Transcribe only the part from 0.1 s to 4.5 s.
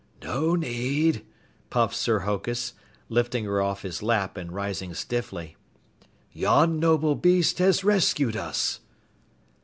"No need," puffed Sir Hokus, lifting her off his lap